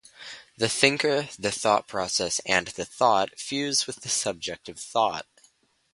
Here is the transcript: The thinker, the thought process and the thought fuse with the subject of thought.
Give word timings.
The 0.57 0.67
thinker, 0.67 1.29
the 1.37 1.51
thought 1.51 1.87
process 1.87 2.41
and 2.47 2.65
the 2.69 2.85
thought 2.85 3.37
fuse 3.37 3.85
with 3.85 3.97
the 3.97 4.09
subject 4.09 4.67
of 4.67 4.79
thought. 4.79 5.27